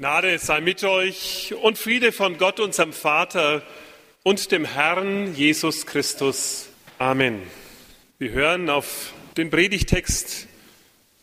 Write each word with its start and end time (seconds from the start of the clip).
Gnade 0.00 0.38
sei 0.38 0.62
mit 0.62 0.82
euch 0.82 1.52
und 1.60 1.76
Friede 1.76 2.10
von 2.10 2.38
Gott, 2.38 2.58
unserem 2.58 2.94
Vater 2.94 3.62
und 4.22 4.50
dem 4.50 4.64
Herrn 4.64 5.34
Jesus 5.34 5.84
Christus. 5.84 6.70
Amen. 6.98 7.42
Wir 8.18 8.30
hören 8.30 8.70
auf 8.70 9.12
den 9.36 9.50
Predigtext 9.50 10.48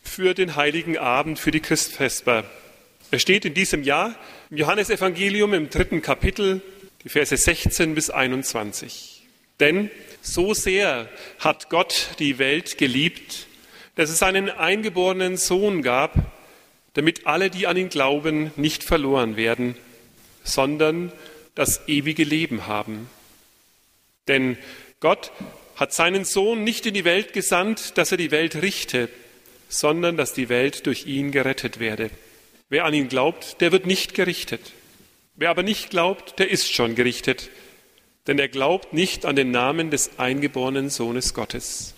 für 0.04 0.32
den 0.32 0.54
heiligen 0.54 0.96
Abend, 0.96 1.40
für 1.40 1.50
die 1.50 1.58
Christfesper. 1.58 2.44
Er 3.10 3.18
steht 3.18 3.44
in 3.44 3.54
diesem 3.54 3.82
Jahr 3.82 4.14
im 4.48 4.58
Johannesevangelium 4.58 5.54
im 5.54 5.70
dritten 5.70 6.00
Kapitel, 6.00 6.62
die 7.02 7.08
Verse 7.08 7.36
16 7.36 7.96
bis 7.96 8.10
21. 8.10 9.26
Denn 9.58 9.90
so 10.22 10.54
sehr 10.54 11.08
hat 11.40 11.68
Gott 11.68 12.10
die 12.20 12.38
Welt 12.38 12.78
geliebt, 12.78 13.48
dass 13.96 14.08
es 14.08 14.22
einen 14.22 14.48
eingeborenen 14.48 15.36
Sohn 15.36 15.82
gab, 15.82 16.37
damit 16.98 17.28
alle, 17.28 17.48
die 17.48 17.68
an 17.68 17.76
ihn 17.76 17.90
glauben, 17.90 18.50
nicht 18.56 18.82
verloren 18.82 19.36
werden, 19.36 19.76
sondern 20.42 21.12
das 21.54 21.86
ewige 21.86 22.24
Leben 22.24 22.66
haben. 22.66 23.08
Denn 24.26 24.58
Gott 24.98 25.30
hat 25.76 25.94
seinen 25.94 26.24
Sohn 26.24 26.64
nicht 26.64 26.86
in 26.86 26.94
die 26.94 27.04
Welt 27.04 27.32
gesandt, 27.32 27.98
dass 27.98 28.10
er 28.10 28.18
die 28.18 28.32
Welt 28.32 28.62
richte, 28.62 29.08
sondern 29.68 30.16
dass 30.16 30.32
die 30.32 30.48
Welt 30.48 30.86
durch 30.86 31.06
ihn 31.06 31.30
gerettet 31.30 31.78
werde. 31.78 32.10
Wer 32.68 32.84
an 32.84 32.94
ihn 32.94 33.08
glaubt, 33.08 33.60
der 33.60 33.70
wird 33.70 33.86
nicht 33.86 34.14
gerichtet. 34.14 34.72
Wer 35.36 35.50
aber 35.50 35.62
nicht 35.62 35.90
glaubt, 35.90 36.40
der 36.40 36.50
ist 36.50 36.74
schon 36.74 36.96
gerichtet, 36.96 37.48
denn 38.26 38.40
er 38.40 38.48
glaubt 38.48 38.92
nicht 38.92 39.24
an 39.24 39.36
den 39.36 39.52
Namen 39.52 39.92
des 39.92 40.18
eingeborenen 40.18 40.90
Sohnes 40.90 41.32
Gottes. 41.32 41.94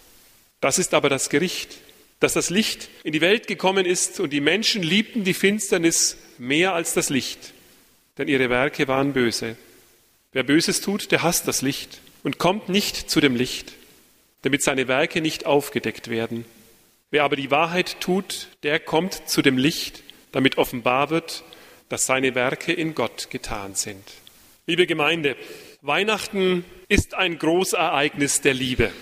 Das 0.61 0.79
ist 0.79 0.93
aber 0.93 1.09
das 1.09 1.31
Gericht 1.31 1.79
dass 2.21 2.35
das 2.35 2.51
Licht 2.51 2.89
in 3.03 3.13
die 3.13 3.23
Welt 3.23 3.47
gekommen 3.47 3.87
ist 3.87 4.21
und 4.21 4.31
die 4.31 4.43
Menschen 4.43 4.83
liebten 4.83 5.25
die 5.25 5.35
Finsternis 5.35 6.19
mehr 6.39 6.75
als 6.75 6.95
das 6.95 7.09
Licht, 7.09 7.55
denn 8.19 8.29
ihre 8.29 8.51
Werke 8.51 8.87
waren 8.89 9.15
böse. 9.15 9.57
Wer 10.33 10.45
Böses 10.45 10.83
tut, 10.83 11.11
der 11.11 11.23
hasst 11.23 11.49
das 11.49 11.63
Licht 11.63 12.01
und 12.23 12.39
kommt 12.39 12.69
nicht 12.69 13.11
zu 13.11 13.21
dem 13.21 13.35
Licht, 13.35 13.73
damit 14.43 14.63
seine 14.63 14.87
Werke 14.87 15.23
nicht 15.23 15.47
aufgedeckt 15.47 16.09
werden. 16.09 16.45
Wer 17.11 17.25
aber 17.25 17.37
die 17.37 17.51
Wahrheit 17.51 18.01
tut, 18.01 18.49
der 18.63 18.79
kommt 18.79 19.29
zu 19.29 19.43
dem 19.43 19.59
Licht, 19.59 20.03
damit 20.31 20.59
offenbar 20.59 21.11
wird, 21.11 21.43
dass 21.89 22.07
seine 22.07 22.35
Werke 22.35 22.73
in 22.73 22.95
Gott 22.95 23.31
getan 23.31 23.75
sind. 23.75 24.05
Liebe 24.67 24.87
Gemeinde, 24.87 25.37
Weihnachten 25.81 26.65
ist 26.89 27.15
ein 27.15 27.39
Großereignis 27.39 28.43
der 28.43 28.55
Liebe. 28.55 28.93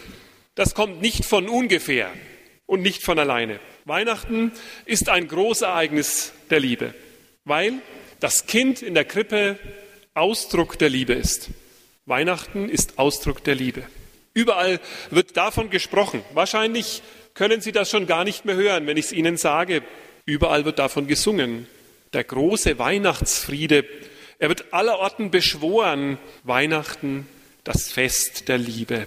Das 0.55 0.75
kommt 0.75 1.03
nicht 1.03 1.27
von 1.27 1.49
ungefähr 1.49 2.11
und 2.69 2.83
nicht 2.83 3.03
von 3.03 3.19
alleine. 3.19 3.59
Weihnachten 3.87 4.53
ist 4.85 5.09
ein 5.09 5.27
Großereignis 5.27 6.33
der 6.51 6.61
Liebe, 6.61 6.95
weil 7.45 7.73
das 8.21 8.47
Kind 8.47 8.83
in 8.83 8.95
der 8.95 9.07
Krippe 9.07 9.59
Ausdruck 10.15 10.79
der 10.79 10.91
Liebe 10.91 11.15
ist. 11.15 11.49
Weihnachten 12.05 12.69
ist 12.69 12.99
Ausdruck 12.99 13.43
der 13.43 13.55
Liebe. 13.55 13.85
Überall 14.35 14.81
wird 15.11 15.37
davon 15.37 15.71
gesprochen. 15.71 16.23
Wahrscheinlich 16.35 17.03
können 17.33 17.61
Sie 17.63 17.73
das 17.73 17.91
schon 17.91 18.07
gar 18.07 18.25
nicht 18.25 18.45
mehr 18.45 18.57
hören, 18.57 18.87
wenn 18.87 18.99
ich 18.99 19.07
es 19.07 19.13
Ihnen 19.13 19.39
sage. 19.39 19.83
Überall 20.27 20.65
wird 20.67 20.79
davon 20.79 21.07
gesungen. 21.07 21.67
Der 22.13 22.25
große 22.25 22.79
Weihnachtsfriede. 22.79 23.87
Er 24.39 24.51
wird 24.51 24.75
allerorten 24.75 25.31
beschworen. 25.31 26.19
Weihnachten, 26.45 27.27
das 27.65 27.91
Fest 27.91 28.49
der 28.49 28.59
Liebe. 28.59 29.07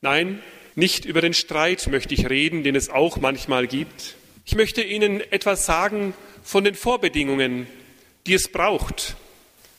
Nein, 0.00 0.42
nicht 0.74 1.04
über 1.04 1.20
den 1.20 1.34
Streit 1.34 1.86
möchte 1.88 2.14
ich 2.14 2.28
reden, 2.28 2.62
den 2.62 2.76
es 2.76 2.88
auch 2.88 3.18
manchmal 3.18 3.66
gibt. 3.66 4.16
Ich 4.44 4.54
möchte 4.54 4.82
Ihnen 4.82 5.20
etwas 5.32 5.66
sagen 5.66 6.14
von 6.42 6.64
den 6.64 6.74
Vorbedingungen, 6.74 7.66
die 8.26 8.34
es 8.34 8.50
braucht, 8.50 9.16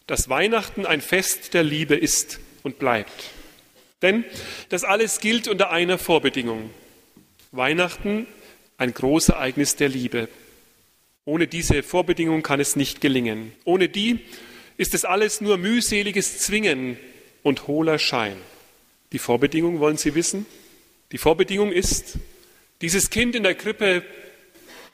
dass 0.07 0.29
Weihnachten 0.29 0.85
ein 0.85 1.01
Fest 1.01 1.53
der 1.53 1.63
Liebe 1.63 1.95
ist 1.95 2.39
und 2.61 2.79
bleibt. 2.79 3.31
Denn 4.01 4.25
das 4.69 4.83
alles 4.83 5.19
gilt 5.19 5.47
unter 5.47 5.71
einer 5.71 5.97
Vorbedingung. 5.97 6.69
Weihnachten 7.51 8.27
ein 8.77 8.93
Großereignis 8.93 9.75
der 9.75 9.89
Liebe. 9.89 10.27
Ohne 11.25 11.47
diese 11.47 11.83
Vorbedingung 11.83 12.43
kann 12.43 12.59
es 12.59 12.75
nicht 12.75 12.99
gelingen. 12.99 13.53
Ohne 13.63 13.87
die 13.87 14.19
ist 14.77 14.93
es 14.93 15.05
alles 15.05 15.39
nur 15.39 15.57
mühseliges 15.57 16.39
Zwingen 16.39 16.97
und 17.43 17.67
hohler 17.67 17.97
Schein. 17.97 18.35
Die 19.13 19.19
Vorbedingung 19.19 19.79
wollen 19.79 19.97
Sie 19.97 20.15
wissen? 20.15 20.45
Die 21.13 21.19
Vorbedingung 21.19 21.71
ist, 21.71 22.17
dieses 22.81 23.11
Kind 23.11 23.35
in 23.35 23.43
der 23.43 23.53
Krippe, 23.53 24.03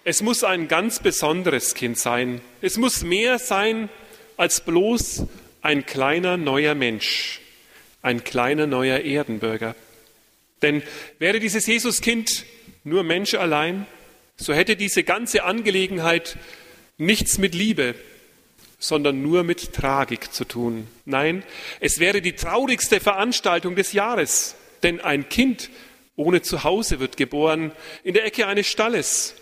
es 0.03 0.21
muss 0.21 0.43
ein 0.43 0.67
ganz 0.67 0.99
besonderes 0.99 1.75
Kind 1.75 1.97
sein. 1.97 2.41
Es 2.61 2.75
muss 2.75 3.03
mehr 3.03 3.39
sein 3.39 3.87
als 4.35 4.59
bloß 4.59 5.23
ein 5.61 5.85
kleiner 5.85 6.35
neuer 6.35 6.75
Mensch, 6.75 7.39
ein 8.01 8.25
kleiner 8.25 8.67
neuer 8.67 8.99
Erdenbürger. 8.99 9.77
Denn 10.61 10.83
wäre 11.19 11.39
dieses 11.39 11.65
Jesuskind 11.67 12.43
nur 12.83 13.03
Mensch 13.03 13.33
allein, 13.35 13.85
so 14.35 14.53
hätte 14.53 14.75
diese 14.75 15.03
ganze 15.03 15.45
Angelegenheit 15.45 16.37
nichts 16.97 17.37
mit 17.37 17.55
Liebe, 17.55 17.95
sondern 18.77 19.21
nur 19.21 19.43
mit 19.43 19.71
Tragik 19.71 20.33
zu 20.33 20.43
tun. 20.43 20.85
Nein, 21.05 21.43
es 21.79 21.99
wäre 21.99 22.21
die 22.21 22.33
traurigste 22.33 22.99
Veranstaltung 22.99 23.77
des 23.77 23.93
Jahres, 23.93 24.55
denn 24.83 24.99
ein 24.99 25.29
Kind 25.29 25.69
ohne 26.19 26.41
Zuhause 26.41 26.99
wird 26.99 27.17
geboren, 27.17 27.71
in 28.03 28.13
der 28.13 28.25
Ecke 28.25 28.45
eines 28.45 28.67
Stalles. 28.67 29.35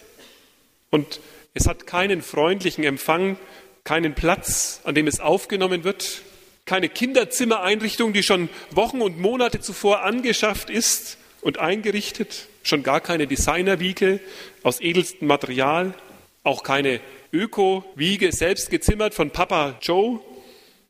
Und 0.91 1.19
es 1.53 1.67
hat 1.67 1.88
keinen 1.88 2.21
freundlichen 2.21 2.83
Empfang, 2.83 3.38
keinen 3.83 4.13
Platz, 4.13 4.81
an 4.83 4.93
dem 4.93 5.07
es 5.07 5.19
aufgenommen 5.19 5.83
wird, 5.83 6.21
keine 6.65 6.88
Kinderzimmereinrichtung, 6.88 8.13
die 8.13 8.21
schon 8.21 8.49
Wochen 8.71 9.01
und 9.01 9.19
Monate 9.19 9.59
zuvor 9.59 10.03
angeschafft 10.03 10.69
ist 10.69 11.17
und 11.41 11.57
eingerichtet, 11.57 12.47
schon 12.61 12.83
gar 12.83 13.01
keine 13.01 13.25
Designerwiege 13.25 14.19
aus 14.61 14.79
edelstem 14.79 15.27
Material, 15.27 15.95
auch 16.44 16.63
keine 16.63 16.99
Öko-Wiege 17.33 18.31
selbst 18.31 18.69
gezimmert 18.69 19.15
von 19.15 19.31
Papa 19.31 19.79
Joe. 19.81 20.19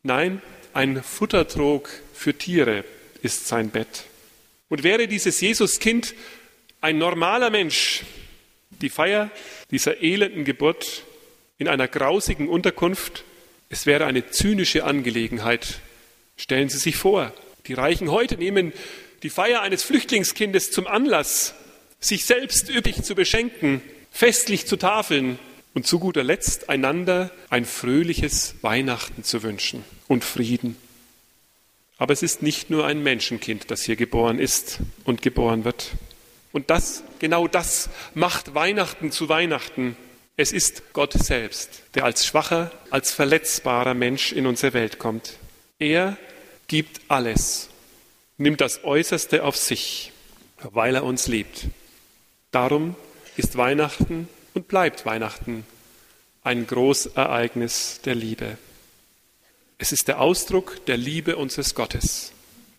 Nein, 0.04 0.42
ein 0.74 1.02
Futtertrog 1.02 1.90
für 2.14 2.34
Tiere 2.34 2.84
ist 3.22 3.48
sein 3.48 3.70
Bett. 3.70 4.06
Und 4.70 4.84
wäre 4.84 5.08
dieses 5.08 5.40
Jesuskind 5.42 6.14
ein 6.82 6.98
normaler 6.98 7.50
Mensch, 7.50 8.04
die 8.82 8.90
Feier 8.90 9.32
dieser 9.72 10.02
elenden 10.02 10.46
Geburt 10.46 11.04
in 11.58 11.68
einer 11.68 11.88
grausigen 11.88 12.48
Unterkunft, 12.48 13.24
es 13.70 13.86
wäre 13.86 14.06
eine 14.06 14.30
zynische 14.30 14.84
Angelegenheit. 14.84 15.80
Stellen 16.38 16.70
Sie 16.70 16.78
sich 16.78 16.96
vor, 16.96 17.34
die 17.68 17.74
Reichen 17.74 18.12
heute 18.12 18.38
nehmen 18.38 18.72
die 19.24 19.30
Feier 19.30 19.62
eines 19.62 19.84
Flüchtlingskindes 19.84 20.72
zum 20.72 20.88
Anlass, 20.88 21.56
sich 22.00 22.26
selbst 22.26 22.70
üppig 22.70 23.04
zu 23.04 23.16
beschenken, 23.16 23.82
festlich 24.12 24.68
zu 24.68 24.78
tafeln 24.78 25.40
und 25.74 25.88
zu 25.88 26.00
guter 26.00 26.24
Letzt 26.24 26.70
einander 26.70 27.32
ein 27.50 27.66
fröhliches 27.66 28.56
Weihnachten 28.62 29.24
zu 29.24 29.44
wünschen 29.44 29.84
und 30.08 30.24
Frieden. 30.24 30.78
Aber 31.98 32.14
es 32.14 32.24
ist 32.24 32.42
nicht 32.44 32.70
nur 32.70 32.86
ein 32.86 33.02
Menschenkind, 33.02 33.72
das 33.72 33.84
hier 33.84 33.96
geboren 33.96 34.40
ist 34.40 34.80
und 35.04 35.22
geboren 35.22 35.66
wird. 35.66 35.92
Und 36.52 36.70
das, 36.70 37.04
genau 37.20 37.48
das 37.48 37.90
macht 38.14 38.54
Weihnachten 38.54 39.12
zu 39.12 39.30
Weihnachten. 39.30 39.98
Es 40.38 40.52
ist 40.52 40.94
Gott 40.94 41.14
selbst, 41.14 41.84
der 41.96 42.06
als 42.06 42.26
schwacher, 42.26 42.72
als 42.92 43.12
verletzbarer 43.12 43.96
Mensch 43.96 44.32
in 44.32 44.46
unsere 44.46 44.74
Welt 44.74 45.00
kommt. 45.00 45.34
Er 45.80 46.18
gibt 46.68 47.02
alles, 47.08 47.70
nimmt 48.38 48.62
das 48.62 48.84
Äußerste 48.84 49.44
auf 49.44 49.58
sich, 49.58 50.12
weil 50.62 50.96
er 50.96 51.04
uns 51.04 51.28
liebt. 51.28 51.68
Darum 52.52 52.96
ist 53.36 53.58
Weihnachten 53.58 54.28
und 54.54 54.68
bleibt 54.68 55.06
Weihnachten 55.06 55.66
ein 56.44 56.66
Großereignis 56.66 58.00
der 58.06 58.16
Liebe. 58.16 58.58
Es 59.80 59.92
ist 59.92 60.08
der 60.08 60.20
Ausdruck 60.22 60.86
der 60.88 60.98
Liebe 60.98 61.36
unseres 61.36 61.76
Gottes, 61.76 62.32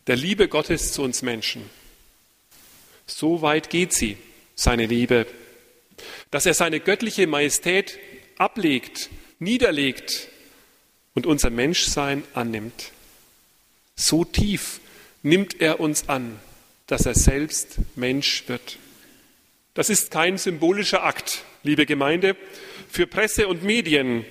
der 0.09 0.17
Liebe 0.17 0.49
Gottes 0.49 0.93
zu 0.93 1.03
uns 1.03 1.23
Menschen. 1.23 1.69
So 3.07 3.41
weit 3.41 3.71
geht 3.71 3.93
sie, 3.93 4.17
seine 4.57 4.87
Liebe, 4.87 5.27
dass 6.31 6.45
er 6.45 6.55
seine 6.55 6.81
göttliche 6.81 7.27
Majestät 7.27 7.99
ablegt, 8.37 9.11
niederlegt 9.39 10.29
und 11.15 11.27
unser 11.27 11.51
Menschsein 11.51 12.25
annimmt. 12.35 12.93
So 13.95 14.25
tief 14.25 14.81
nimmt 15.23 15.61
er 15.61 15.79
uns 15.79 16.09
an, 16.09 16.41
dass 16.89 17.07
er 17.07 17.15
selbst 17.15 17.77
Mensch 17.95 18.45
wird. 18.49 18.79
Das 19.75 19.91
ist 19.91 20.11
kein 20.11 20.39
symbolischer 20.39 21.05
Akt, 21.05 21.45
liebe 21.63 21.87
Gemeinde, 21.87 22.37
für 22.91 23.07
Presse 23.07 23.47
und 23.47 23.63
Medien, 23.63 24.25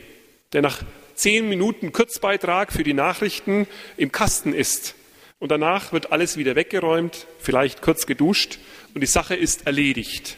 der 0.52 0.62
nach 0.62 0.84
zehn 1.18 1.50
Minuten 1.50 1.92
Kurzbeitrag 1.92 2.72
für 2.72 2.84
die 2.84 2.94
Nachrichten 2.94 3.68
im 3.98 4.12
Kasten 4.12 4.54
ist. 4.54 4.96
Und 5.40 5.52
danach 5.52 5.92
wird 5.92 6.12
alles 6.12 6.38
wieder 6.38 6.56
weggeräumt, 6.56 7.28
vielleicht 7.40 7.82
kurz 7.82 8.06
geduscht 8.06 8.60
und 8.94 9.02
die 9.02 9.08
Sache 9.08 9.36
ist 9.36 9.68
erledigt. 9.68 10.38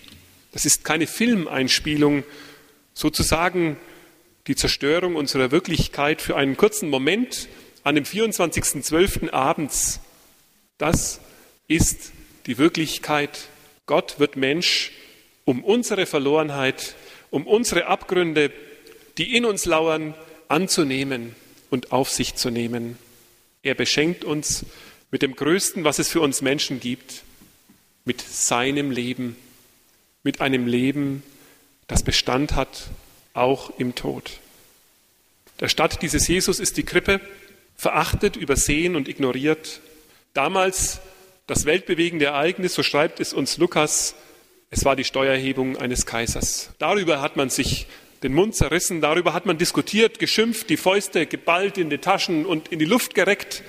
Das 0.52 0.66
ist 0.66 0.84
keine 0.84 1.06
Filmeinspielung, 1.06 2.24
sozusagen 2.94 3.78
die 4.48 4.56
Zerstörung 4.56 5.16
unserer 5.16 5.52
Wirklichkeit 5.52 6.22
für 6.22 6.36
einen 6.36 6.58
kurzen 6.58 6.90
Moment 6.90 7.48
an 7.84 7.96
dem 7.96 8.04
24.12. 8.04 9.32
abends, 9.32 10.00
das 10.78 11.20
ist 11.68 12.12
die 12.46 12.58
Wirklichkeit. 12.58 13.48
Gott 13.86 14.20
wird 14.20 14.38
Mensch, 14.38 14.92
um 15.46 15.64
unsere 15.64 16.06
Verlorenheit, 16.06 16.96
um 17.30 17.46
unsere 17.48 17.88
Abgründe, 17.88 18.52
die 19.18 19.36
in 19.36 19.46
uns 19.46 19.66
lauern, 19.66 20.14
anzunehmen 20.50 21.36
und 21.70 21.92
auf 21.94 22.10
sich 22.10 22.36
zu 22.36 22.50
nehmen. 22.50 22.98
Er 23.64 23.76
beschenkt 23.76 24.26
uns 24.26 24.66
mit 25.12 25.22
dem 25.22 25.36
Größten, 25.36 25.84
was 25.84 26.00
es 26.00 26.10
für 26.10 26.22
uns 26.22 26.42
Menschen 26.42 26.80
gibt, 26.80 27.24
mit 28.04 28.22
seinem 28.22 28.92
Leben, 28.92 29.36
mit 30.24 30.42
einem 30.42 30.68
Leben, 30.68 31.24
das 31.88 32.04
Bestand 32.04 32.56
hat, 32.56 32.90
auch 33.34 33.80
im 33.80 33.96
Tod. 33.96 34.40
Der 35.60 35.70
Stadt 35.70 36.02
dieses 36.02 36.28
Jesus 36.28 36.60
ist 36.60 36.78
die 36.78 36.84
Krippe, 36.84 37.22
verachtet, 37.76 38.36
übersehen 38.36 38.96
und 38.96 39.08
ignoriert. 39.08 39.82
Damals 40.34 41.00
das 41.48 41.66
weltbewegende 41.66 42.26
Ereignis, 42.26 42.76
so 42.76 42.84
schreibt 42.84 43.20
es 43.20 43.34
uns 43.34 43.58
Lukas, 43.58 44.16
es 44.70 44.86
war 44.86 44.96
die 44.96 45.04
Steuererhebung 45.04 45.78
eines 45.78 46.06
Kaisers. 46.06 46.70
Darüber 46.78 47.22
hat 47.22 47.38
man 47.38 47.50
sich 47.50 47.88
den 48.24 48.34
Mund 48.34 48.56
zerrissen, 48.56 49.02
darüber 49.02 49.34
hat 49.34 49.46
man 49.46 49.58
diskutiert, 49.58 50.20
geschimpft, 50.20 50.70
die 50.70 50.78
Fäuste 50.78 51.26
geballt 51.26 51.78
in 51.78 51.90
die 51.90 52.00
Taschen 52.00 52.46
und 52.46 52.70
in 52.70 52.80
die 52.80 52.86
Luft 52.86 53.16
gereckt. 53.16 53.64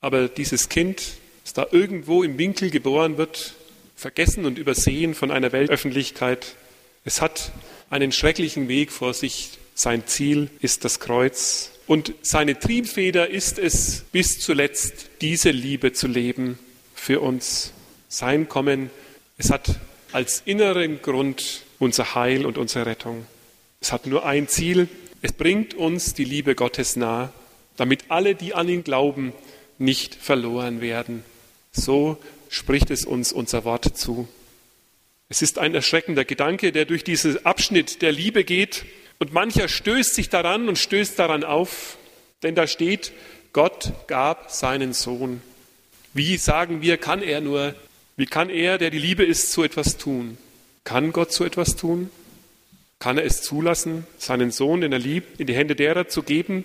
Aber 0.00 0.28
dieses 0.28 0.68
Kind, 0.68 1.02
das 1.44 1.52
da 1.52 1.66
irgendwo 1.70 2.22
im 2.22 2.38
Winkel 2.38 2.70
geboren 2.70 3.18
wird, 3.18 3.54
vergessen 3.96 4.44
und 4.44 4.58
übersehen 4.58 5.14
von 5.14 5.30
einer 5.30 5.52
Weltöffentlichkeit, 5.52 6.56
es 7.04 7.20
hat 7.20 7.52
einen 7.90 8.12
schrecklichen 8.12 8.68
Weg 8.68 8.92
vor 8.92 9.14
sich. 9.14 9.58
Sein 9.74 10.06
Ziel 10.06 10.50
ist 10.60 10.84
das 10.84 11.00
Kreuz. 11.00 11.70
Und 11.86 12.14
seine 12.22 12.58
Triebfeder 12.58 13.28
ist 13.28 13.58
es, 13.58 14.04
bis 14.12 14.38
zuletzt 14.38 15.10
diese 15.20 15.50
Liebe 15.50 15.92
zu 15.92 16.06
leben 16.06 16.58
für 16.94 17.20
uns. 17.20 17.72
Sein 18.08 18.48
Kommen, 18.48 18.90
es 19.38 19.50
hat 19.50 19.80
als 20.12 20.42
inneren 20.44 21.02
Grund 21.02 21.62
unser 21.78 22.14
Heil 22.14 22.46
und 22.46 22.58
unsere 22.58 22.86
Rettung. 22.86 23.26
Es 23.82 23.90
hat 23.90 24.06
nur 24.06 24.24
ein 24.24 24.46
Ziel. 24.46 24.88
Es 25.22 25.32
bringt 25.32 25.74
uns 25.74 26.14
die 26.14 26.24
Liebe 26.24 26.54
Gottes 26.54 26.94
nah, 26.94 27.32
damit 27.76 28.04
alle, 28.08 28.36
die 28.36 28.54
an 28.54 28.68
ihn 28.68 28.84
glauben, 28.84 29.32
nicht 29.76 30.14
verloren 30.14 30.80
werden. 30.80 31.24
So 31.72 32.16
spricht 32.48 32.90
es 32.92 33.04
uns 33.04 33.32
unser 33.32 33.64
Wort 33.64 33.98
zu. 33.98 34.28
Es 35.28 35.42
ist 35.42 35.58
ein 35.58 35.74
erschreckender 35.74 36.24
Gedanke, 36.24 36.70
der 36.70 36.84
durch 36.84 37.02
diesen 37.02 37.44
Abschnitt 37.44 38.02
der 38.02 38.12
Liebe 38.12 38.44
geht 38.44 38.84
und 39.18 39.32
mancher 39.32 39.66
stößt 39.66 40.14
sich 40.14 40.28
daran 40.28 40.68
und 40.68 40.78
stößt 40.78 41.18
daran 41.18 41.42
auf, 41.42 41.98
denn 42.44 42.54
da 42.54 42.68
steht, 42.68 43.12
Gott 43.52 43.92
gab 44.06 44.52
seinen 44.52 44.92
Sohn. 44.92 45.42
Wie 46.14 46.36
sagen 46.36 46.82
wir, 46.82 46.98
kann 46.98 47.22
er 47.22 47.40
nur, 47.40 47.74
wie 48.16 48.26
kann 48.26 48.48
er, 48.48 48.78
der 48.78 48.90
die 48.90 48.98
Liebe 48.98 49.24
ist, 49.24 49.50
so 49.50 49.64
etwas 49.64 49.96
tun? 49.96 50.38
Kann 50.84 51.12
Gott 51.12 51.32
so 51.32 51.44
etwas 51.44 51.74
tun? 51.74 52.10
Kann 53.02 53.18
er 53.18 53.24
es 53.24 53.42
zulassen, 53.42 54.06
seinen 54.16 54.52
Sohn, 54.52 54.80
den 54.80 54.92
er 54.92 55.00
liebt, 55.00 55.40
in 55.40 55.48
die 55.48 55.56
Hände 55.56 55.74
derer 55.74 56.06
zu 56.06 56.22
geben, 56.22 56.64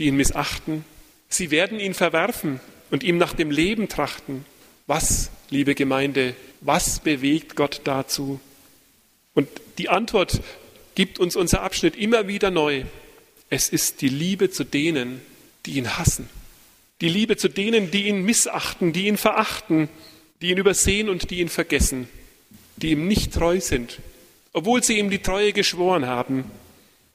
die 0.00 0.06
ihn 0.06 0.16
missachten? 0.16 0.84
Sie 1.28 1.52
werden 1.52 1.78
ihn 1.78 1.94
verwerfen 1.94 2.58
und 2.90 3.04
ihm 3.04 3.18
nach 3.18 3.34
dem 3.34 3.52
Leben 3.52 3.88
trachten. 3.88 4.44
Was, 4.88 5.30
liebe 5.48 5.76
Gemeinde, 5.76 6.34
was 6.60 6.98
bewegt 6.98 7.54
Gott 7.54 7.82
dazu? 7.84 8.40
Und 9.34 9.46
die 9.78 9.88
Antwort 9.88 10.40
gibt 10.96 11.20
uns 11.20 11.36
unser 11.36 11.62
Abschnitt 11.62 11.94
immer 11.94 12.26
wieder 12.26 12.50
neu. 12.50 12.82
Es 13.48 13.68
ist 13.68 14.00
die 14.00 14.08
Liebe 14.08 14.50
zu 14.50 14.64
denen, 14.64 15.20
die 15.66 15.74
ihn 15.74 15.96
hassen. 15.96 16.28
Die 17.00 17.08
Liebe 17.08 17.36
zu 17.36 17.46
denen, 17.46 17.92
die 17.92 18.08
ihn 18.08 18.24
missachten, 18.24 18.92
die 18.92 19.06
ihn 19.06 19.18
verachten, 19.18 19.88
die 20.42 20.50
ihn 20.50 20.58
übersehen 20.58 21.08
und 21.08 21.30
die 21.30 21.38
ihn 21.38 21.48
vergessen, 21.48 22.08
die 22.74 22.90
ihm 22.90 23.06
nicht 23.06 23.32
treu 23.32 23.60
sind, 23.60 24.00
obwohl 24.56 24.82
sie 24.82 24.98
ihm 24.98 25.10
die 25.10 25.18
Treue 25.18 25.52
geschworen 25.52 26.06
haben, 26.06 26.50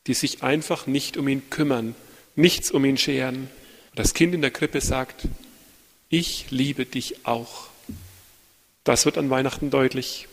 die 0.06 0.14
sich 0.14 0.44
einfach 0.44 0.86
nicht 0.86 1.18
um 1.18 1.28
ihn 1.28 1.50
kümmern, 1.50 1.96
nichts 2.36 2.70
um 2.70 2.86
ihn 2.86 3.00
scheren. 3.00 3.50
Das 3.96 4.14
Kind 4.14 4.36
in 4.36 4.42
der 4.42 4.52
Krippe 4.52 4.80
sagt, 4.80 5.28
ich 6.08 6.52
liebe 6.52 6.86
dich 6.86 7.26
auch. 7.26 7.70
Das 8.84 9.06
wird 9.06 9.18
an 9.18 9.32
Weihnachten 9.32 9.72
deutlich. 9.72 10.28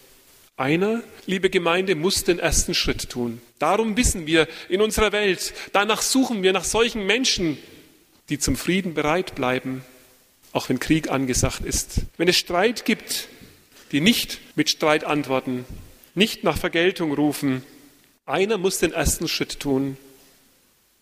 Einer, 0.58 1.02
liebe 1.24 1.48
Gemeinde, 1.48 1.94
muss 1.94 2.24
den 2.24 2.38
ersten 2.38 2.74
Schritt 2.74 3.08
tun. 3.08 3.40
Darum 3.58 3.96
wissen 3.96 4.26
wir 4.26 4.46
in 4.68 4.82
unserer 4.82 5.10
Welt, 5.10 5.54
danach 5.72 6.02
suchen 6.02 6.42
wir 6.42 6.52
nach 6.52 6.64
solchen 6.64 7.06
Menschen, 7.06 7.56
die 8.28 8.38
zum 8.38 8.54
Frieden 8.54 8.92
bereit 8.92 9.34
bleiben, 9.34 9.82
auch 10.52 10.68
wenn 10.68 10.78
Krieg 10.78 11.10
angesagt 11.10 11.64
ist. 11.64 12.02
Wenn 12.18 12.28
es 12.28 12.36
Streit 12.36 12.84
gibt, 12.84 13.28
die 13.92 14.02
nicht 14.02 14.40
mit 14.56 14.68
Streit 14.68 15.04
antworten, 15.04 15.64
nicht 16.18 16.44
nach 16.44 16.58
Vergeltung 16.58 17.12
rufen. 17.12 17.62
Einer 18.26 18.58
muss 18.58 18.78
den 18.78 18.92
ersten 18.92 19.28
Schritt 19.28 19.60
tun. 19.60 19.96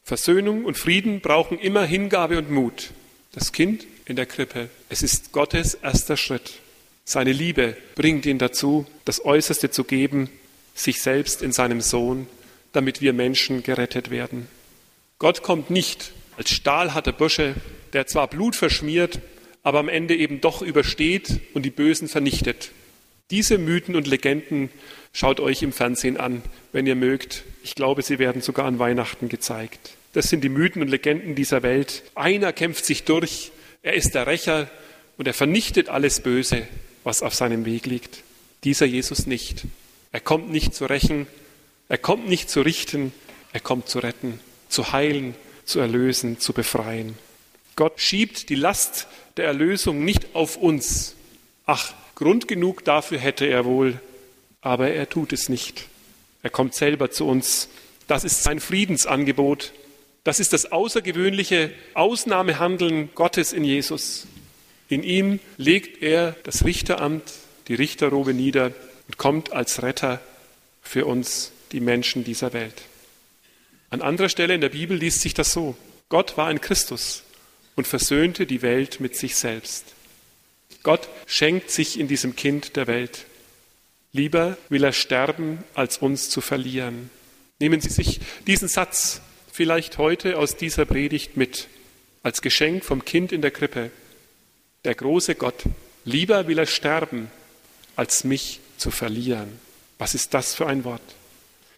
Versöhnung 0.04 0.64
und 0.64 0.78
Frieden 0.78 1.20
brauchen 1.20 1.58
immer 1.58 1.84
Hingabe 1.84 2.38
und 2.38 2.50
Mut. 2.50 2.90
Das 3.32 3.50
Kind 3.50 3.86
in 4.04 4.14
der 4.14 4.26
Krippe, 4.26 4.70
es 4.88 5.02
ist 5.02 5.32
Gottes 5.32 5.74
erster 5.74 6.16
Schritt. 6.16 6.60
Seine 7.04 7.32
Liebe 7.32 7.76
bringt 7.96 8.24
ihn 8.24 8.38
dazu, 8.38 8.86
das 9.04 9.24
Äußerste 9.24 9.70
zu 9.70 9.82
geben, 9.82 10.30
sich 10.74 11.02
selbst 11.02 11.42
in 11.42 11.50
seinem 11.50 11.80
Sohn, 11.80 12.28
damit 12.72 13.00
wir 13.00 13.12
Menschen 13.12 13.62
gerettet 13.62 14.10
werden. 14.10 14.48
Gott 15.18 15.42
kommt 15.42 15.70
nicht 15.70 16.12
als 16.36 16.50
stahlharter 16.50 17.12
Bursche, 17.12 17.54
der 17.92 18.06
zwar 18.06 18.28
Blut 18.28 18.54
verschmiert, 18.54 19.20
aber 19.62 19.80
am 19.80 19.88
Ende 19.88 20.14
eben 20.14 20.40
doch 20.40 20.62
übersteht 20.62 21.40
und 21.54 21.64
die 21.64 21.70
Bösen 21.70 22.06
vernichtet. 22.06 22.70
Diese 23.32 23.58
Mythen 23.58 23.96
und 23.96 24.06
Legenden 24.06 24.70
schaut 25.12 25.40
euch 25.40 25.62
im 25.62 25.73
Fernsehen 25.73 26.17
an, 26.17 26.43
wenn 26.70 26.87
ihr 26.87 26.94
mögt. 26.94 27.43
Ich 27.64 27.75
glaube, 27.75 28.02
sie 28.02 28.20
werden 28.20 28.40
sogar 28.40 28.67
an 28.67 28.78
Weihnachten 28.78 29.28
gezeigt. 29.28 29.96
Das 30.12 30.28
sind 30.28 30.44
die 30.44 30.49
Mythen 30.49 30.81
und 30.81 30.88
Legenden 30.88 31.34
dieser 31.34 31.64
Welt. 31.64 32.05
Einer 32.14 32.52
kämpft 32.52 32.84
sich 32.84 33.02
durch, 33.02 33.50
er 33.82 33.94
ist 33.94 34.14
der 34.14 34.28
Rächer 34.28 34.70
und 35.19 35.26
er 35.26 35.34
vernichtet 35.34 35.88
alles 35.88 36.20
Böse, 36.20 36.69
was 37.02 37.23
auf 37.23 37.34
seinem 37.34 37.64
Weg 37.64 37.87
liegt. 37.87 38.23
Dieser 38.62 38.87
Jesus 38.87 39.26
nicht. 39.26 39.64
Er 40.12 40.20
kommt 40.20 40.50
nicht 40.50 40.75
zu 40.75 40.87
rächen, 40.87 41.26
er 41.88 41.99
kommt 41.99 42.28
nicht 42.28 42.49
zu 42.49 42.61
richten, 42.61 43.12
er 43.52 43.61
kommt 43.61 43.88
zu 43.88 43.99
retten, 43.99 44.38
zu 44.69 44.93
heilen, 44.93 45.34
zu 45.64 45.81
erlösen, 45.81 46.38
zu 46.38 46.52
befreien. 46.52 47.18
Gott 47.75 48.00
schiebt 48.00 48.49
die 48.50 48.54
Last 48.54 49.09
der 49.37 49.47
Erlösung 49.47 50.04
nicht 50.04 50.35
auf 50.35 50.56
uns. 50.56 51.16
Ach, 51.66 51.92
Grund 52.16 52.49
genug 52.49 52.82
dafür 52.82 53.18
hätte 53.18 53.44
er 53.46 53.66
wohl, 53.66 54.00
aber 54.62 54.88
er 54.90 55.08
tut 55.08 55.32
es 55.35 55.49
nicht. 55.49 55.87
Er 56.42 56.50
kommt 56.50 56.75
selber 56.75 57.11
zu 57.11 57.26
uns. 57.26 57.68
Das 58.08 58.25
ist 58.25 58.42
sein 58.42 58.58
Friedensangebot. 58.58 59.75
Das 60.25 60.40
ist 60.40 60.54
das 60.54 60.73
außergewöhnliche 60.73 61.73
Ausnahmehandeln 61.92 63.11
Gottes 63.14 63.52
in 63.52 63.64
Jesus. 63.64 64.26
In 64.88 65.02
ihm 65.02 65.40
legt 65.58 66.02
er 66.02 66.35
das 66.44 66.64
Richteramt, 66.64 67.23
die 67.68 67.75
Richterrobe 67.75 68.32
nieder 68.32 68.73
und 69.08 69.18
kommt 69.18 69.52
als 69.52 69.82
Retter 69.82 70.20
für 70.82 71.04
uns, 71.04 71.52
die 71.73 71.80
Menschen 71.80 72.25
dieser 72.25 72.54
Welt. 72.54 72.82
An 73.90 74.00
anderer 74.00 74.30
Stelle 74.30 74.54
in 74.54 74.62
der 74.62 74.70
Bibel 74.70 74.96
liest 74.96 75.20
sich 75.20 75.35
das 75.35 75.52
so. 75.52 75.76
Gott 76.08 76.38
war 76.38 76.46
ein 76.46 76.62
Christus 76.62 77.25
und 77.75 77.87
versöhnte 77.87 78.46
die 78.46 78.62
Welt 78.62 79.00
mit 79.00 79.16
sich 79.16 79.37
selbst. 79.37 79.95
Gott 80.87 81.09
schenkt 81.26 81.73
sich 81.73 81.99
in 81.99 82.07
diesem 82.07 82.37
Kind 82.37 82.76
der 82.76 82.87
Welt. 82.87 83.25
Lieber 84.12 84.57
will 84.69 84.85
er 84.85 84.93
sterben, 84.93 85.64
als 85.75 85.99
uns 85.99 86.31
zu 86.31 86.40
verlieren. 86.40 87.11
Nehmen 87.59 87.81
Sie 87.81 87.88
sich 87.88 88.21
diesen 88.47 88.69
Satz 88.69 89.21
vielleicht 89.52 89.99
heute 89.99 90.38
aus 90.38 90.57
dieser 90.57 90.85
Predigt 90.85 91.37
mit, 91.37 91.66
als 92.23 92.40
Geschenk 92.40 92.85
vom 92.85 93.05
Kind 93.05 93.33
in 93.33 93.43
der 93.43 93.50
Krippe. 93.50 93.90
Der 94.85 94.95
große 94.95 95.35
Gott, 95.35 95.64
lieber 96.05 96.47
will 96.47 96.59
er 96.61 96.66
sterben, 96.66 97.33
als 97.97 98.23
mich 98.23 98.61
zu 98.76 98.93
verlieren. 98.93 99.59
Was 99.99 100.14
ist 100.14 100.35
das 100.35 100.55
für 100.55 100.69
ein 100.69 100.85
Wort? 100.85 101.16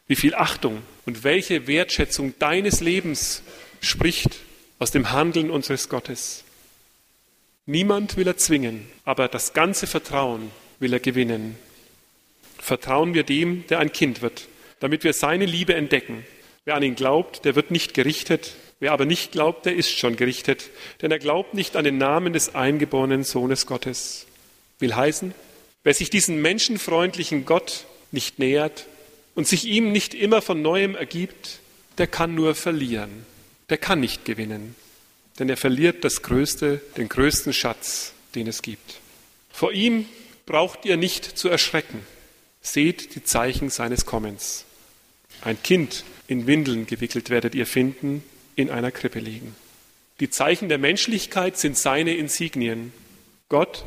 Wie 0.07 0.17
viel 0.17 0.35
Achtung 0.35 0.83
und 1.07 1.25
welche 1.25 1.67
Wertschätzung 1.67 2.35
deines 2.39 2.81
Lebens 2.81 3.41
spricht 3.81 4.37
aus 4.79 4.91
dem 4.91 5.13
Handeln 5.13 5.51
unseres 5.51 5.89
Gottes. 5.89 6.45
Niemand 7.71 8.17
will 8.17 8.27
er 8.27 8.39
zwingen, 8.39 8.89
aber 9.05 9.29
das 9.29 9.53
ganze 9.53 9.87
Vertrauen 9.87 10.51
will 10.81 10.95
er 10.95 11.01
gewinnen. 11.01 11.59
Vertrauen 12.59 13.13
wir 13.13 13.25
dem, 13.25 13.67
der 13.67 13.79
ein 13.79 13.93
Kind 13.93 14.23
wird, 14.23 14.49
damit 14.81 15.05
wir 15.05 15.13
seine 15.13 15.45
Liebe 15.45 15.75
entdecken. 15.75 16.25
Wer 16.65 16.77
an 16.77 16.83
ihn 16.83 16.95
glaubt, 16.95 17.45
der 17.45 17.57
wird 17.57 17.71
nicht 17.71 17.93
gerichtet. 17.93 18.55
Wer 18.81 18.93
aber 18.93 19.05
nicht 19.05 19.33
glaubt, 19.33 19.67
der 19.67 19.77
ist 19.77 19.91
schon 19.91 20.17
gerichtet, 20.17 20.71
denn 21.03 21.11
er 21.11 21.19
glaubt 21.19 21.53
nicht 21.53 21.77
an 21.77 21.85
den 21.85 21.99
Namen 21.99 22.33
des 22.33 22.55
eingeborenen 22.55 23.23
Sohnes 23.23 23.67
Gottes. 23.67 24.25
Will 24.79 24.97
heißen, 24.97 25.35
wer 25.85 25.93
sich 25.93 26.09
diesem 26.09 26.41
menschenfreundlichen 26.41 27.45
Gott 27.45 27.85
nicht 28.13 28.39
nähert 28.39 28.87
und 29.35 29.47
sich 29.47 29.67
ihm 29.67 29.93
nicht 29.93 30.15
immer 30.15 30.41
von 30.41 30.63
neuem 30.63 30.97
ergibt, 30.97 31.59
der 31.99 32.07
kann 32.07 32.35
nur 32.35 32.55
verlieren. 32.55 33.27
Der 33.69 33.77
kann 33.77 34.01
nicht 34.01 34.25
gewinnen. 34.25 34.75
Denn 35.39 35.49
er 35.49 35.57
verliert 35.57 36.05
das 36.05 36.23
Größte, 36.23 36.81
den 36.97 37.09
größten 37.09 37.53
Schatz, 37.53 38.13
den 38.35 38.47
es 38.47 38.63
gibt. 38.63 39.01
Vor 39.51 39.73
ihm 39.73 40.07
braucht 40.47 40.85
ihr 40.85 40.97
nicht 40.97 41.25
zu 41.25 41.49
erschrecken. 41.49 42.05
Seht 42.61 43.15
die 43.15 43.23
Zeichen 43.23 43.71
seines 43.71 44.07
Kommens. 44.07 44.65
Ein 45.43 45.63
Kind 45.63 46.05
in 46.27 46.47
Windeln 46.47 46.87
gewickelt 46.87 47.31
werdet 47.31 47.55
ihr 47.55 47.67
finden, 47.67 48.23
in 48.57 48.71
einer 48.71 48.91
Krippe 48.91 49.21
liegen. 49.21 49.55
Die 50.21 50.31
Zeichen 50.31 50.69
der 50.69 50.79
Menschlichkeit 50.79 51.57
sind 51.57 51.79
seine 51.79 52.15
Insignien. 52.17 52.93
Gott 53.49 53.85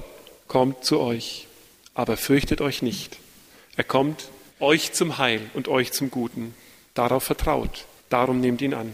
kommt 0.48 0.86
zu 0.86 1.00
euch, 1.00 1.48
aber 1.94 2.16
fürchtet 2.16 2.62
euch 2.62 2.82
nicht. 2.82 3.18
Er 3.76 3.84
kommt 3.84 4.30
euch 4.60 4.94
zum 4.94 5.18
Heil 5.18 5.42
und 5.54 5.68
euch 5.68 5.92
zum 5.92 6.10
Guten. 6.10 6.54
Darauf 6.94 7.24
vertraut, 7.24 7.86
darum 8.10 8.40
nehmt 8.40 8.62
ihn 8.62 8.74
an. 8.74 8.94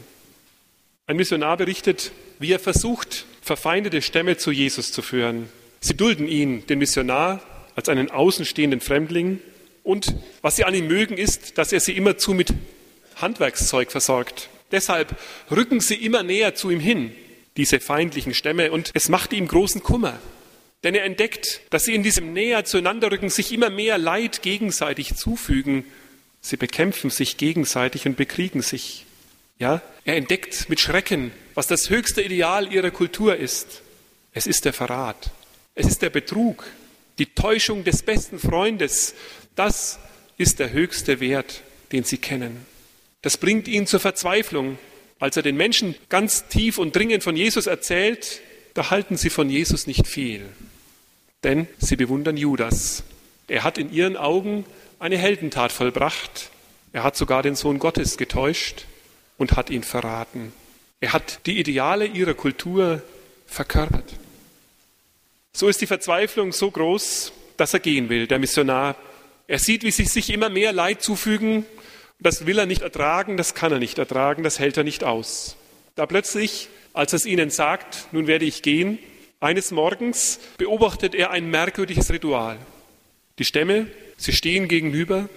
Ein 1.06 1.18
Missionar 1.18 1.58
berichtet, 1.58 2.12
wie 2.40 2.52
er 2.52 2.60
versucht, 2.60 3.26
verfeindete 3.42 4.02
Stämme 4.02 4.38
zu 4.38 4.52
Jesus 4.52 4.92
zu 4.92 5.02
führen. 5.02 5.50
Sie 5.80 5.96
dulden 5.96 6.28
ihn, 6.28 6.66
den 6.68 6.80
Missionar, 6.80 7.42
als 7.76 7.90
einen 7.90 8.12
außenstehenden 8.12 8.82
Fremdling. 8.82 9.40
Und 9.84 10.16
was 10.42 10.56
sie 10.58 10.66
an 10.66 10.74
ihm 10.74 10.88
mögen, 10.88 11.18
ist, 11.18 11.58
dass 11.58 11.72
er 11.72 11.80
sie 11.80 11.96
immerzu 11.96 12.34
mit 12.34 12.54
Handwerkszeug 13.16 13.92
versorgt. 13.92 14.50
Deshalb 14.72 15.16
rücken 15.50 15.80
sie 15.80 15.96
immer 15.96 16.24
näher 16.24 16.56
zu 16.56 16.70
ihm 16.70 16.80
hin, 16.80 17.12
diese 17.56 17.80
feindlichen 17.80 18.34
Stämme, 18.34 18.72
und 18.72 18.92
es 18.94 19.10
macht 19.10 19.32
ihm 19.34 19.48
großen 19.48 19.82
Kummer. 19.82 20.20
Denn 20.84 20.94
er 20.94 21.06
entdeckt, 21.06 21.62
dass 21.70 21.86
sie 21.86 21.96
in 21.96 22.04
diesem 22.04 22.34
näher 22.34 22.66
zueinander 22.66 23.12
rücken 23.12 23.30
sich 23.30 23.52
immer 23.52 23.70
mehr 23.70 23.98
Leid 23.98 24.42
gegenseitig 24.42 25.16
zufügen. 25.16 25.86
Sie 26.42 26.58
bekämpfen 26.58 27.10
sich 27.10 27.38
gegenseitig 27.38 28.06
und 28.06 28.18
bekriegen 28.18 28.62
sich. 28.62 29.07
Ja, 29.60 29.82
er 30.06 30.16
entdeckt 30.16 30.70
mit 30.70 30.80
Schrecken, 30.80 31.32
was 31.56 31.66
das 31.66 31.90
höchste 31.90 32.22
Ideal 32.22 32.72
ihrer 32.72 32.92
Kultur 32.92 33.36
ist. 33.36 33.82
Es 34.32 34.46
ist 34.46 34.66
der 34.66 34.74
Verrat. 34.74 35.32
Es 35.74 35.88
ist 35.88 36.04
der 36.04 36.12
Betrug, 36.12 36.66
die 37.18 37.26
Täuschung 37.26 37.84
des 37.84 38.04
besten 38.04 38.38
Freundes. 38.38 39.16
Das 39.56 39.98
ist 40.38 40.60
der 40.60 40.72
höchste 40.72 41.20
Wert, 41.20 41.64
den 41.92 42.04
sie 42.04 42.20
kennen. 42.20 42.66
Das 43.24 43.38
bringt 43.38 43.68
ihn 43.68 43.88
zur 43.88 44.00
Verzweiflung. 44.00 44.78
Als 45.20 45.36
er 45.36 45.42
den 45.42 45.58
Menschen 45.58 45.96
ganz 46.10 46.48
tief 46.48 46.78
und 46.78 46.96
dringend 46.96 47.24
von 47.24 47.36
Jesus 47.36 47.66
erzählt, 47.66 48.42
da 48.76 48.92
halten 48.92 49.18
sie 49.18 49.32
von 49.32 49.50
Jesus 49.50 49.88
nicht 49.88 50.06
viel. 50.06 50.46
Denn 51.44 51.68
sie 51.80 51.96
bewundern 51.96 52.38
Judas. 52.38 53.04
Er 53.48 53.64
hat 53.64 53.80
in 53.80 53.92
ihren 53.92 54.18
Augen 54.18 54.66
eine 55.00 55.18
Heldentat 55.18 55.72
vollbracht. 55.72 56.52
Er 56.94 57.04
hat 57.04 57.16
sogar 57.16 57.42
den 57.42 57.56
Sohn 57.56 57.80
Gottes 57.80 58.18
getäuscht 58.18 58.86
und 59.38 59.56
hat 59.56 59.70
ihn 59.70 59.84
verraten. 59.84 60.54
Er 61.00 61.14
hat 61.14 61.46
die 61.46 61.60
Ideale 61.60 62.06
ihrer 62.06 62.34
Kultur 62.34 63.02
verkörpert. 63.46 64.16
So 65.54 65.68
ist 65.68 65.82
die 65.82 65.88
Verzweiflung 65.88 66.52
so 66.52 66.70
groß, 66.70 67.32
dass 67.56 67.74
er 67.74 67.80
gehen 67.80 68.10
will, 68.10 68.28
der 68.28 68.40
Missionar. 68.40 68.96
Er 69.48 69.60
sieht, 69.60 69.84
wie 69.84 69.92
sie 69.92 70.06
sich 70.06 70.30
immer 70.30 70.50
mehr 70.50 70.74
Leid 70.74 71.02
zufügen. 71.02 71.66
Das 72.20 72.46
will 72.46 72.58
er 72.58 72.66
nicht 72.66 72.82
ertragen, 72.82 73.38
das 73.38 73.54
kann 73.54 73.72
er 73.72 73.80
nicht 73.80 73.98
ertragen, 73.98 74.44
das 74.44 74.60
hält 74.60 74.78
er 74.78 74.84
nicht 74.84 75.04
aus. 75.04 75.56
Da 75.96 76.06
plötzlich, 76.06 76.70
als 76.94 77.14
es 77.14 77.26
ihnen 77.26 77.50
sagt, 77.50 78.08
nun 78.12 78.28
werde 78.28 78.46
ich 78.46 78.64
gehen, 78.64 79.00
eines 79.40 79.70
Morgens 79.72 80.40
beobachtet 80.58 81.14
er 81.14 81.30
ein 81.30 81.50
merkwürdiges 81.50 82.12
Ritual. 82.12 82.58
Die 83.38 83.46
Stämme, 83.46 83.88
sie 84.18 84.34
stehen 84.34 84.68
gegenüber 84.68 85.30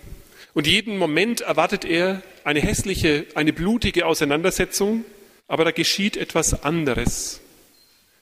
und 0.54 0.66
jeden 0.66 0.98
Moment 0.98 1.42
erwartet 1.42 1.84
er 1.84 2.22
eine 2.44 2.60
hässliche, 2.60 3.26
eine 3.34 3.52
blutige 3.52 4.06
Auseinandersetzung, 4.06 5.04
aber 5.48 5.64
da 5.64 5.70
geschieht 5.70 6.16
etwas 6.16 6.64
anderes. 6.64 7.40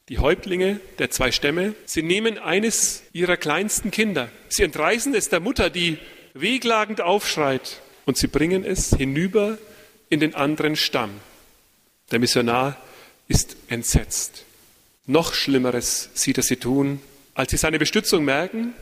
Die 0.08 0.18
Häuptlinge 0.18 0.80
der 0.99 1.11
zwei 1.11 1.32
Stämme, 1.32 1.75
sie 1.85 2.02
nehmen 2.02 2.38
eines 2.38 3.02
ihrer 3.12 3.37
kleinsten 3.37 3.90
Kinder. 3.90 4.30
Sie 4.49 4.62
entreißen 4.62 5.14
es 5.14 5.28
der 5.28 5.40
Mutter, 5.40 5.68
die 5.68 5.99
wehklagend 6.35 7.00
aufschreit, 7.00 7.80
und 8.06 8.16
sie 8.16 8.26
bringen 8.26 8.64
es 8.64 8.90
hinüber 8.97 9.58
in 10.08 10.20
den 10.20 10.35
anderen 10.35 10.76
Stamm. 10.76 11.11
Der 12.11 12.18
Missionar 12.18 12.78
ist 13.28 13.56
entsetzt. 13.68 14.44
Noch 15.04 15.35
Schlimmeres 15.35 16.08
sieht 16.14 16.38
er 16.38 16.42
sie 16.42 16.56
tun. 16.56 17.00
Als 17.35 17.50
sie 17.50 17.58
seine 17.58 17.78
Bestützung 17.78 18.25
merken, 18.25 18.73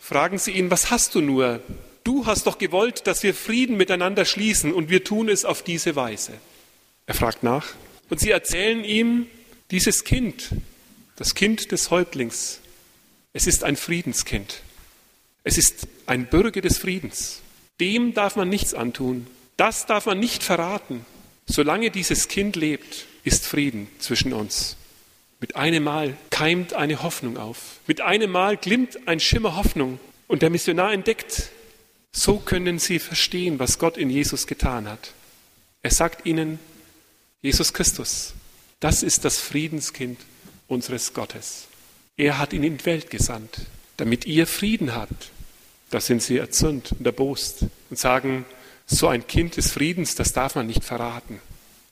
fragen 0.00 0.36
sie 0.36 0.52
ihn, 0.52 0.70
was 0.70 0.90
hast 0.90 1.14
du 1.14 1.22
nur? 1.22 1.62
Du 2.04 2.26
hast 2.26 2.46
doch 2.46 2.58
gewollt, 2.58 3.06
dass 3.06 3.22
wir 3.22 3.34
Frieden 3.34 3.76
miteinander 3.76 4.26
schließen 4.26 4.72
und 4.72 4.90
wir 4.90 5.04
tun 5.04 5.28
es 5.28 5.44
auf 5.44 5.62
diese 5.62 5.96
Weise. 5.96 6.32
Er 7.06 7.14
fragt 7.14 7.42
nach 7.42 7.68
und 8.10 8.20
sie 8.20 8.30
erzählen 8.30 8.84
ihm, 8.84 9.26
dieses 9.70 10.04
Kind, 10.04 10.50
das 11.16 11.34
Kind 11.34 11.72
des 11.72 11.90
Häuptlings, 11.90 12.60
es 13.32 13.48
ist 13.48 13.64
ein 13.64 13.76
Friedenskind. 13.76 14.60
Es 15.42 15.58
ist 15.58 15.88
ein 16.06 16.26
Bürger 16.26 16.60
des 16.60 16.78
Friedens. 16.78 17.42
Dem 17.80 18.14
darf 18.14 18.36
man 18.36 18.48
nichts 18.48 18.74
antun. 18.74 19.26
Das 19.56 19.86
darf 19.86 20.06
man 20.06 20.20
nicht 20.20 20.44
verraten. 20.44 21.04
Solange 21.46 21.90
dieses 21.90 22.28
Kind 22.28 22.54
lebt, 22.54 23.06
ist 23.24 23.46
Frieden 23.46 23.88
zwischen 23.98 24.32
uns. 24.32 24.76
Mit 25.40 25.56
einem 25.56 25.82
Mal 25.82 26.16
keimt 26.30 26.74
eine 26.74 27.02
Hoffnung 27.02 27.36
auf. 27.36 27.80
Mit 27.88 28.00
einem 28.00 28.30
Mal 28.30 28.56
glimmt 28.56 29.08
ein 29.08 29.18
Schimmer 29.18 29.56
Hoffnung. 29.56 29.98
Und 30.28 30.42
der 30.42 30.50
Missionar 30.50 30.92
entdeckt, 30.92 31.50
so 32.16 32.38
können 32.38 32.78
sie 32.78 33.00
verstehen, 33.00 33.58
was 33.58 33.80
Gott 33.80 33.98
in 33.98 34.08
Jesus 34.08 34.46
getan 34.46 34.88
hat. 34.88 35.12
Er 35.82 35.90
sagt 35.90 36.24
ihnen, 36.24 36.60
Jesus 37.42 37.74
Christus, 37.74 38.34
das 38.78 39.02
ist 39.02 39.24
das 39.24 39.38
Friedenskind 39.40 40.20
unseres 40.68 41.12
Gottes. 41.12 41.66
Er 42.16 42.38
hat 42.38 42.52
ihn 42.52 42.62
in 42.62 42.78
die 42.78 42.86
Welt 42.86 43.10
gesandt, 43.10 43.62
damit 43.96 44.26
ihr 44.26 44.46
Frieden 44.46 44.94
habt. 44.94 45.30
Da 45.90 46.00
sind 46.00 46.22
sie 46.22 46.38
erzürnt 46.38 46.92
und 46.92 47.04
erbost 47.04 47.66
und 47.90 47.98
sagen, 47.98 48.46
so 48.86 49.08
ein 49.08 49.26
Kind 49.26 49.56
des 49.56 49.72
Friedens, 49.72 50.14
das 50.14 50.32
darf 50.32 50.54
man 50.54 50.68
nicht 50.68 50.84
verraten. 50.84 51.40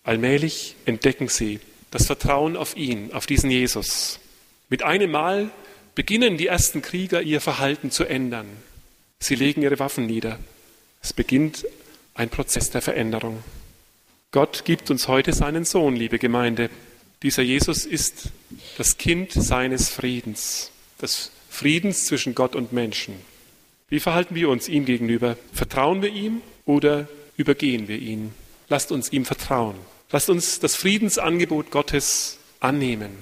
Allmählich 0.04 0.76
entdecken 0.84 1.28
sie 1.28 1.58
das 1.90 2.06
Vertrauen 2.06 2.56
auf 2.56 2.76
ihn, 2.76 3.12
auf 3.12 3.26
diesen 3.26 3.50
Jesus. 3.50 4.20
Mit 4.68 4.84
einem 4.84 5.10
Mal 5.10 5.50
beginnen 5.96 6.36
die 6.36 6.46
ersten 6.46 6.80
Krieger 6.80 7.22
ihr 7.22 7.40
Verhalten 7.40 7.90
zu 7.90 8.04
ändern. 8.04 8.46
Sie 9.22 9.36
legen 9.36 9.62
ihre 9.62 9.78
Waffen 9.78 10.06
nieder. 10.06 10.36
Es 11.00 11.12
beginnt 11.12 11.64
ein 12.12 12.28
Prozess 12.28 12.70
der 12.70 12.82
Veränderung. 12.82 13.44
Gott 14.32 14.64
gibt 14.64 14.90
uns 14.90 15.06
heute 15.06 15.32
seinen 15.32 15.64
Sohn, 15.64 15.94
liebe 15.94 16.18
Gemeinde. 16.18 16.70
Dieser 17.22 17.44
Jesus 17.44 17.86
ist 17.86 18.30
das 18.78 18.98
Kind 18.98 19.30
seines 19.30 19.90
Friedens, 19.90 20.72
des 21.00 21.30
Friedens 21.48 22.06
zwischen 22.06 22.34
Gott 22.34 22.56
und 22.56 22.72
Menschen. 22.72 23.14
Wie 23.88 24.00
verhalten 24.00 24.34
wir 24.34 24.48
uns 24.48 24.68
ihm 24.68 24.86
gegenüber? 24.86 25.36
Vertrauen 25.52 26.02
wir 26.02 26.10
ihm 26.10 26.42
oder 26.64 27.06
übergehen 27.36 27.86
wir 27.86 28.00
ihn? 28.00 28.34
Lasst 28.68 28.90
uns 28.90 29.12
ihm 29.12 29.24
vertrauen. 29.24 29.76
Lasst 30.10 30.30
uns 30.30 30.58
das 30.58 30.74
Friedensangebot 30.74 31.70
Gottes 31.70 32.38
annehmen. 32.58 33.18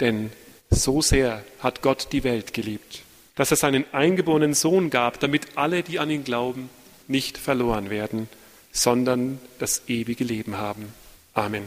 Denn 0.00 0.32
so 0.68 1.00
sehr 1.00 1.42
hat 1.60 1.80
Gott 1.80 2.08
die 2.12 2.24
Welt 2.24 2.52
geliebt, 2.52 3.04
dass 3.40 3.50
er 3.50 3.56
seinen 3.56 3.86
eingeborenen 3.92 4.52
Sohn 4.52 4.90
gab, 4.90 5.18
damit 5.18 5.56
alle, 5.56 5.82
die 5.82 5.98
an 5.98 6.10
ihn 6.10 6.24
glauben, 6.24 6.68
nicht 7.08 7.38
verloren 7.38 7.88
werden, 7.88 8.28
sondern 8.70 9.40
das 9.58 9.88
ewige 9.88 10.24
Leben 10.24 10.58
haben. 10.58 10.92
Amen. 11.32 11.64